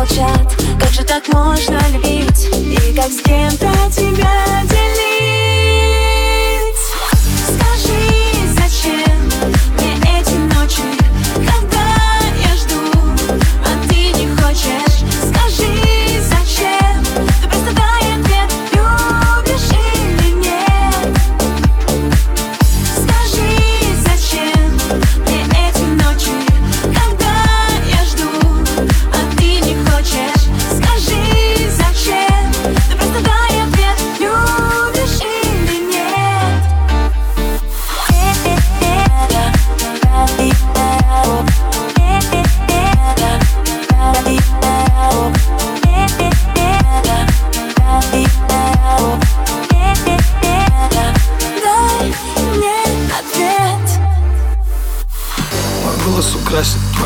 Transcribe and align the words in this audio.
молчат. 0.00 0.56
Как 0.80 0.90
же 0.90 1.04
так 1.04 1.28
можно 1.28 1.78
любить? 1.92 2.48
И 2.54 2.94
как 2.94 3.10
с 3.10 3.20
кем-то 3.20 3.68
тебя 3.94 4.19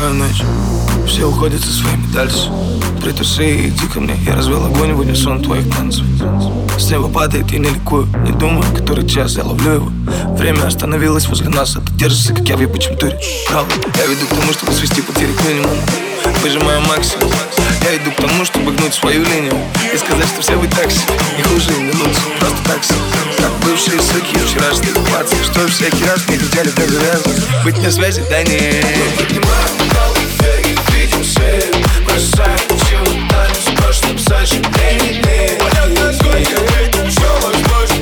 твою 0.05 0.13
ночь 0.15 0.43
Все 1.07 1.25
уходят 1.25 1.61
со 1.61 1.71
своими 1.71 2.05
дальше. 2.13 2.51
Притуши, 3.01 3.69
иди 3.69 3.87
ко 3.87 3.99
мне. 3.99 4.15
Я 4.25 4.35
развел 4.35 4.63
огонь 4.65 4.93
в 4.93 4.99
унисон 4.99 5.41
твоих 5.41 5.69
танцев. 5.75 6.05
С 6.77 6.89
неба 6.89 7.07
падает, 7.07 7.49
я 7.51 7.59
не 7.59 7.69
ликую. 7.69 8.07
Не 8.25 8.31
думаю, 8.31 8.63
который 8.75 9.07
час, 9.07 9.35
я 9.35 9.43
ловлю 9.43 9.71
его. 9.71 9.91
Время 10.37 10.65
остановилось 10.65 11.27
возле 11.27 11.49
нас. 11.49 11.75
А 11.75 11.81
ты 11.81 11.91
держишься, 11.93 12.33
как 12.33 12.47
я 12.47 12.57
в 12.57 12.61
ебучем 12.61 12.97
туре 12.97 13.19
Правда, 13.47 13.73
я 13.97 14.05
веду 14.05 14.25
к 14.25 14.29
тому, 14.29 14.53
чтобы 14.53 14.71
свести 14.73 15.01
потери 15.01 15.31
к 15.33 15.43
минимуму. 15.43 15.81
Выжимаю 16.41 16.81
максимум. 16.81 17.31
Я 17.83 17.97
иду 17.97 18.11
к 18.11 18.15
тому, 18.15 18.45
чтобы 18.45 18.71
гнуть 18.73 18.93
свою 18.93 19.23
линию. 19.23 19.55
И 19.93 19.97
сказать, 19.97 20.27
что 20.27 20.41
все 20.41 20.55
вы 20.55 20.67
такси 20.67 20.99
Не 21.37 21.43
хуже, 21.43 21.71
не 21.71 21.91
лучше, 21.91 22.21
просто 22.39 22.57
такси 22.65 22.93
Как 23.37 23.51
бывшие 23.63 24.01
суки, 24.01 24.35
вчерашние 24.45 24.93
пацы 25.11 25.35
Что 25.43 25.67
всякий 25.67 26.03
раз 26.05 26.27
не 26.27 26.37
хотели 26.37 26.69
так 26.69 26.89
завязывать 26.89 27.43
Быть 27.63 27.81
на 27.81 27.91
связи, 27.91 28.23
да 28.29 28.43
нет 28.43 29.84
и 31.39 31.55
видим 31.57 31.75
свет 31.75 31.75
Бросаем 32.05 32.59
силу 32.69 33.27
танец 33.29 33.67
в 33.67 33.75
прошлом 33.75 34.19
сожалениями 34.19 35.57
Понятно, 35.59 36.13
сколько 36.13 36.73
этим 36.79 37.09
все 37.09 37.39
возможно 37.41 37.97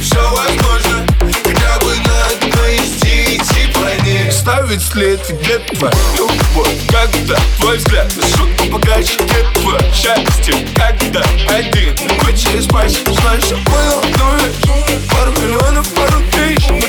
Все 0.00 0.30
возможно 0.30 1.06
Хотя 1.44 1.78
бы 1.80 1.94
на 1.96 2.26
одной 2.26 2.76
из 2.76 2.90
девяти 3.02 3.72
планет 3.72 4.32
Ставить 4.32 4.82
след 4.82 5.20
где 5.40 5.58
твою 5.58 5.92
любовь 6.16 6.74
Когда 6.88 7.36
твой 7.58 7.76
взгляд 7.78 8.12
по 8.58 8.64
богаче 8.64 9.16
Где 9.18 9.60
твое 9.60 9.80
счастье 9.92 10.66
Когда 10.74 11.22
один 11.54 11.94
через 12.36 12.66
пальцы 12.66 12.98
Знаешь, 13.20 13.44
я 13.44 13.56
понял 13.64 13.98
одну 13.98 14.36
вещь 14.36 15.08
Пару 15.10 15.32
миллионов, 15.32 15.88
пару 15.94 16.20
тысяч 16.32 16.85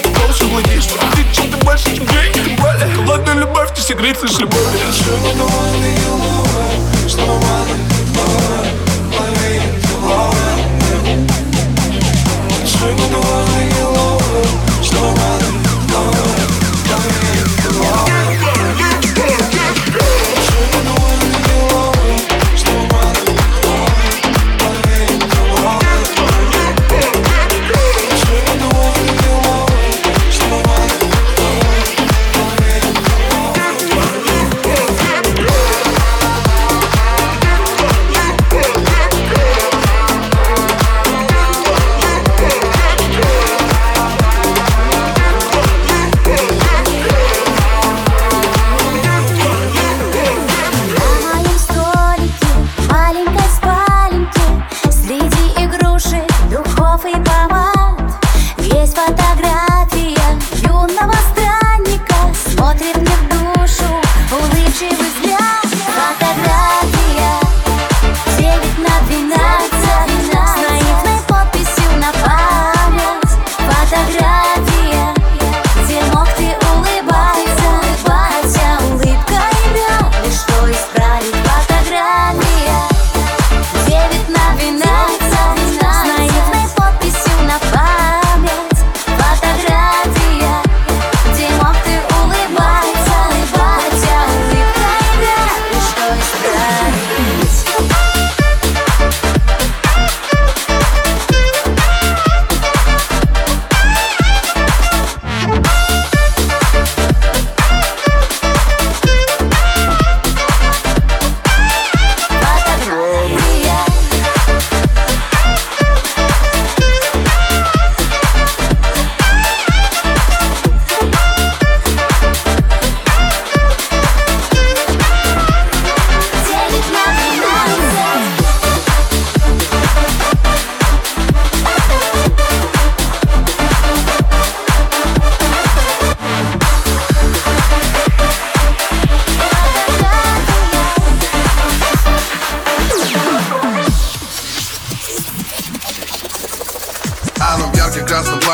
Но 0.57 0.63
ты 0.63 1.23
чем-то 1.33 1.57
больше, 1.57 1.95
чем 1.95 2.05
деньги 2.07 2.55
Тем 2.79 2.95
холодная 2.95 3.35
любовь, 3.35 3.69
ты 3.75 3.81
секрет 3.81 4.17
лишь 4.23 4.39
любовь. 4.39 4.57
Хочу 4.59 5.96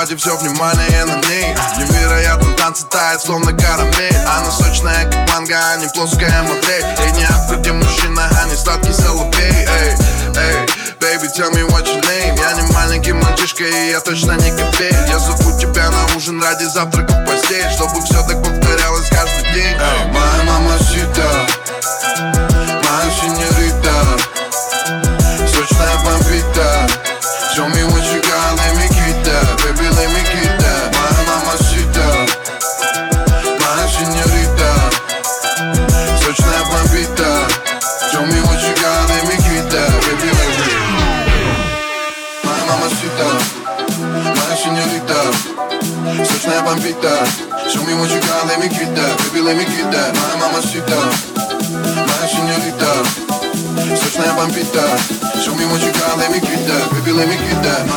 парти, 0.04 0.16
все 0.16 0.36
внимание 0.38 1.06
на 1.06 1.16
ней. 1.28 1.56
Невероятно 1.78 2.54
танцы 2.56 2.86
тает, 2.88 3.22
словно 3.22 3.54
карамель 3.54 4.16
Она 4.28 4.52
сочная, 4.52 5.06
как 5.06 5.30
манго, 5.30 5.56
а 5.56 5.78
не 5.78 5.88
плоская 5.88 6.44
модель. 6.44 6.86
Ей 7.00 7.12
не 7.14 7.24
автор, 7.24 7.58
где 7.60 7.72
мужчина, 7.72 8.30
а 8.42 8.46
не 8.50 8.56
сладкий 8.56 8.92
соловей. 8.92 9.32
Эй, 9.42 9.96
эй, 10.36 10.56
baby, 11.00 11.28
tell 11.36 11.52
me 11.54 11.64
what 11.70 11.86
your 11.86 12.02
name. 12.04 12.38
Я 12.38 12.54
не 12.54 12.74
маленький 12.74 13.14
мальчишка, 13.14 13.64
и 13.64 13.92
я 13.92 14.02
точно 14.02 14.34
не 14.34 14.52
копей 14.52 14.94
Я 15.08 15.20
зову 15.20 15.58
тебя 15.60 15.90
на 15.90 16.16
ужин 16.18 16.42
ради 16.42 16.66
завтрака 16.66 17.14
в 17.14 17.26
постель 17.26 17.70
Чтобы 17.72 18.02
все 18.04 18.22
так 18.28 18.44
повторялось 18.44 19.10
каждый 19.10 19.54
день. 19.54 19.78
Эй, 19.78 20.12
моя 20.12 20.44
мама 20.46 20.78
сита 20.80 21.48
Моя 22.84 23.12
синьорита 23.22 23.53
me 48.62 48.69
get 48.69 48.94
that 48.94 49.19
Baby, 49.32 49.43
let 49.43 49.56
me 49.56 49.65
get 49.65 49.91
that 49.91 50.15
Моя 50.15 50.37
мамасита 50.37 50.94
Моя 52.06 52.26
синьорита 52.29 52.91
Сочная 53.97 54.32
бомбита 54.35 54.87
Show 55.43 55.55
me 55.55 55.65
what 55.67 55.82
you 55.82 55.93
got, 55.93 56.19
let 56.19 56.31
me 56.31 56.38
get 56.41 56.62
that 56.69 56.91
Baby, 56.93 57.12
let 57.12 57.29
me 57.29 57.35
get 57.35 57.62
that 57.62 57.88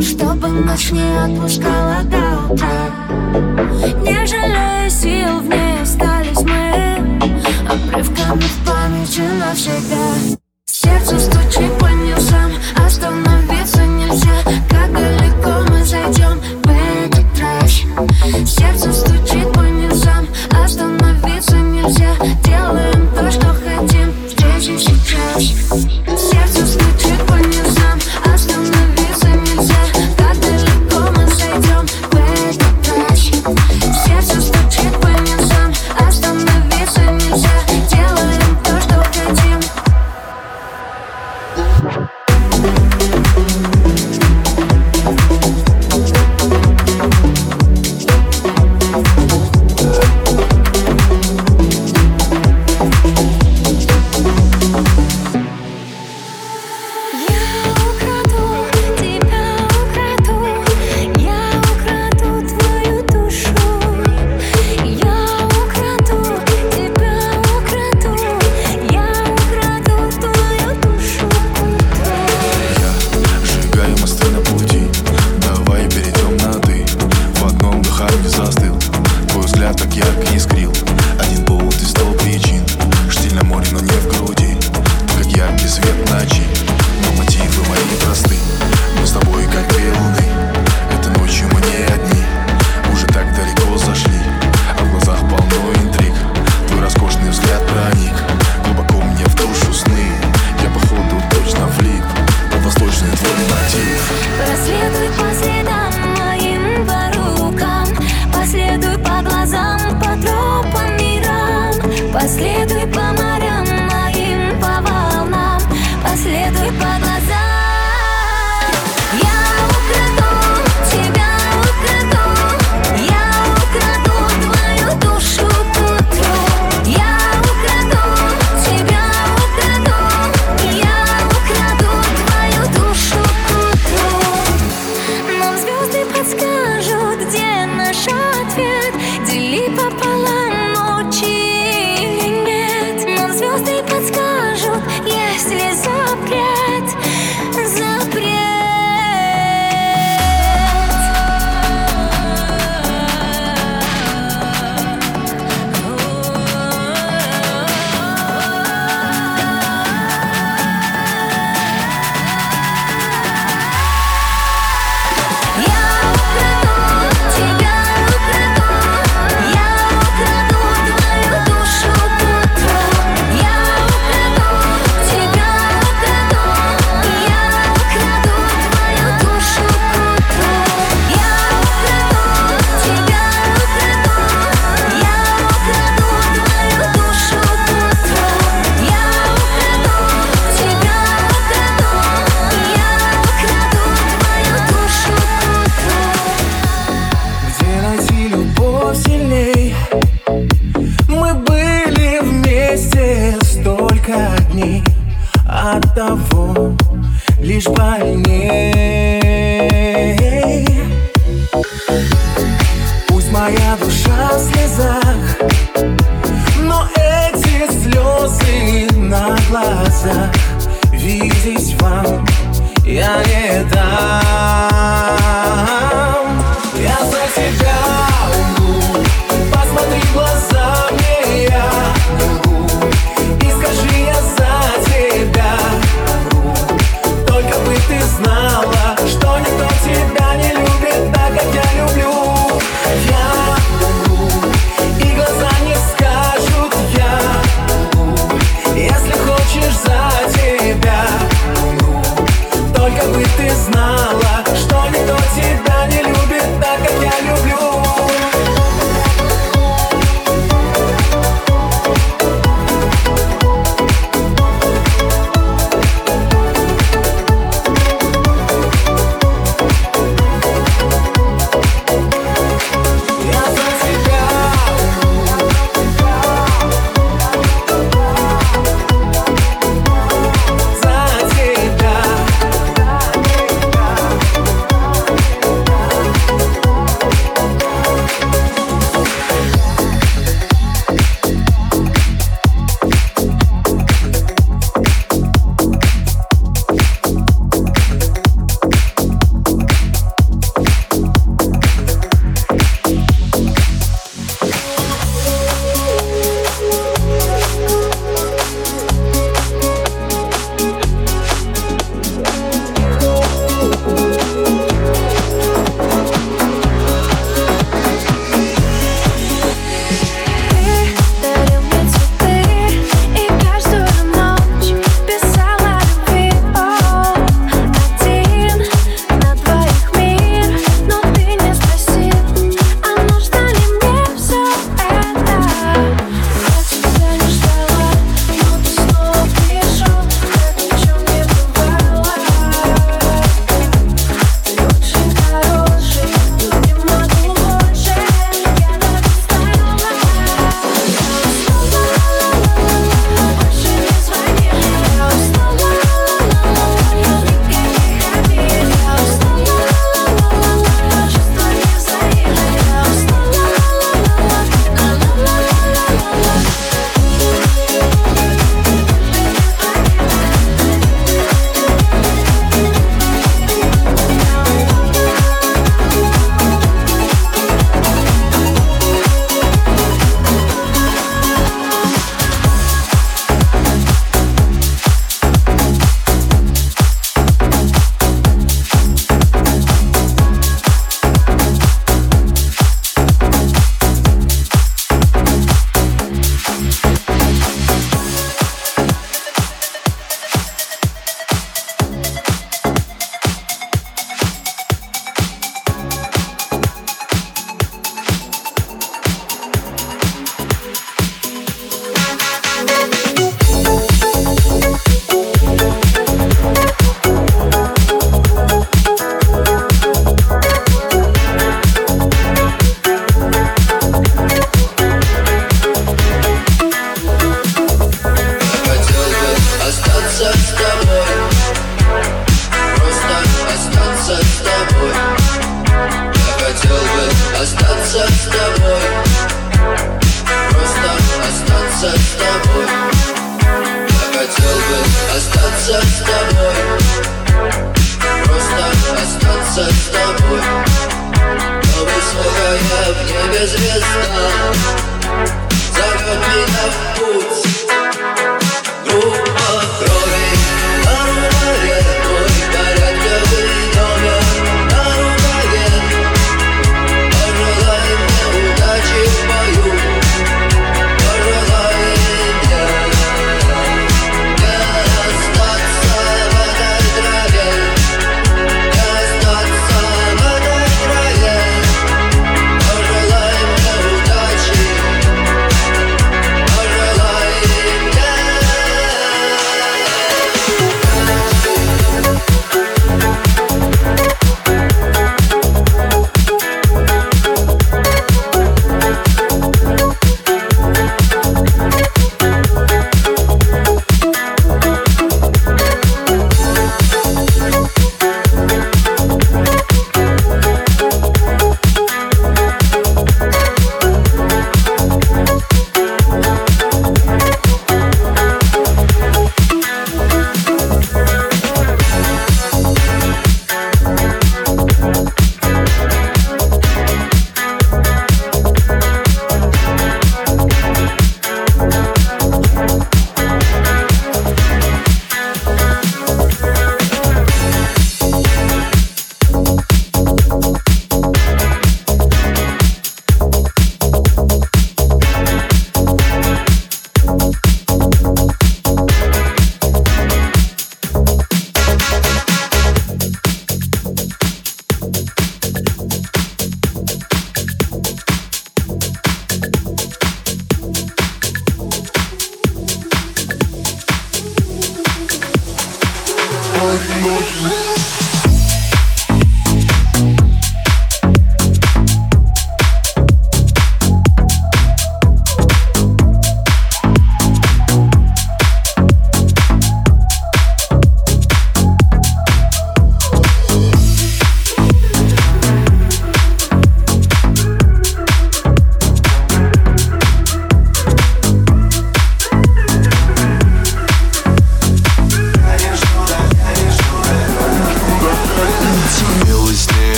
Чтобы 0.00 0.48
ночь 0.48 0.90
не 0.90 1.02
отпускала 1.18 2.02
до 2.04 2.52
утра. 2.52 2.90
Не 4.02 4.26
жалея 4.26 4.88
сил, 4.88 5.40
в 5.40 5.48
ней 5.48 5.82
остались 5.82 6.42
мы 6.42 7.20
Обрывками 7.68 8.40
в 8.40 8.66
памяти 8.66 9.22
навсегда. 9.38 10.38
Сердце 10.64 11.18
стучит 11.18 11.78
по 11.78 11.86
ним 11.86 12.18
сам, 12.18 12.52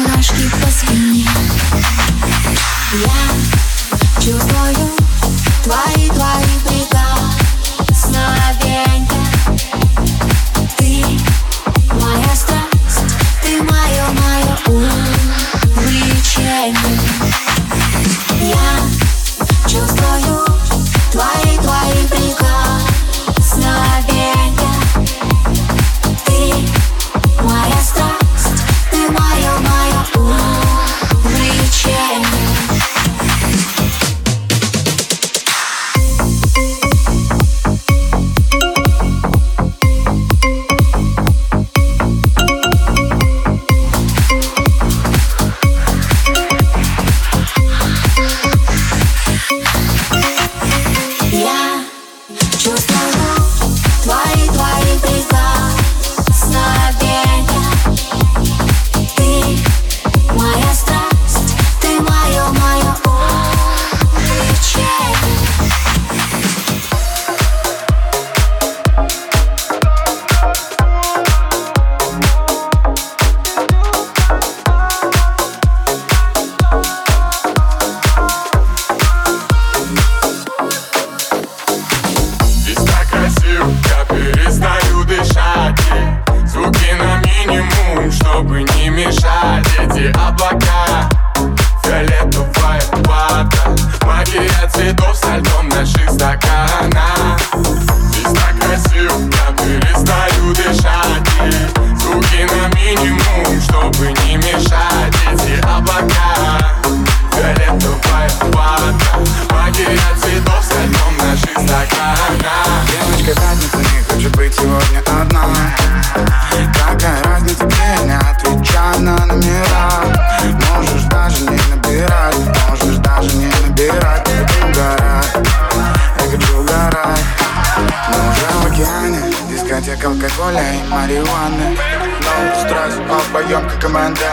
My 0.00 0.06
mamacita 0.06 0.70
Я 1.12 1.99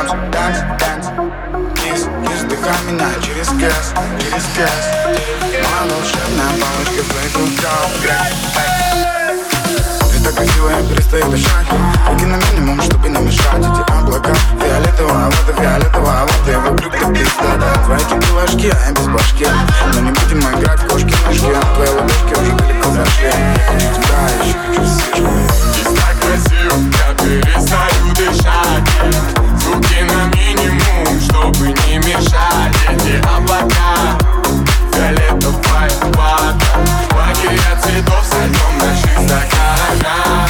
танц, 0.07 0.27
танц, 0.31 0.57
танц 0.79 1.07
Вниз, 1.79 2.05
вниз 2.05 2.41
дыхами 2.43 2.91
на 2.91 3.09
через 3.21 3.49
газ, 3.53 3.93
через 4.19 4.45
газ 4.55 4.83
Моя 5.51 5.83
волшебная 5.83 6.51
палочка 6.61 7.03
в 7.03 7.09
твоих 7.11 7.33
руках 7.35 7.89
Ты 10.11 10.23
так 10.23 10.35
красиво, 10.35 10.69
я 10.69 10.81
перестаю 10.87 11.29
дышать 11.29 11.67
Руки 12.09 12.25
на 12.25 12.37
минимум, 12.37 12.81
чтобы 12.81 13.09
не 13.09 13.19
мешать 13.19 13.59
Эти 13.59 13.91
облака, 13.91 14.33
фиолетовая 14.61 15.25
вода, 15.25 15.61
фиолетовая 15.61 16.21
вода 16.21 16.59
Вокруг 16.59 16.93
ты 16.93 17.13
пиздата 17.13 17.79
Твои 17.85 17.99
кипила 17.99 18.43
очки, 18.43 18.69
а 18.69 18.87
я 18.87 18.91
без 18.93 19.07
башки 19.07 19.47
Но 19.93 19.99
не 19.99 20.11
будем 20.11 20.39
играть 20.39 20.79
в 20.79 20.87
кошки-мышки 20.87 21.55
Твои 21.75 21.89
ладошки 21.89 22.33
уже 22.39 22.51
далеко 22.53 22.89
зашли 22.91 23.27
Я 23.27 23.65
хочу 23.67 23.87
тебя, 23.93 24.19
я 24.29 24.45
еще 24.45 24.57
хочу 24.67 24.85
сишку 24.85 25.31
Здесь 25.73 25.99
так 25.99 26.15
красиво, 26.21 26.75
я 26.97 27.13
перестаю 27.15 28.13
дышать 28.15 29.46
Руки 29.67 30.01
на 30.03 30.25
минимум, 30.35 31.19
чтобы 31.21 31.67
не 31.67 31.97
мешали. 31.97 32.73
эти 32.89 33.17
облака 33.27 34.17
Фиолетовая 34.93 35.91
вода 36.13 36.55
Магия 37.13 37.75
цветов 37.83 38.23
сойдем 38.29 38.77
наших 38.79 39.11
стаканах 39.11 40.49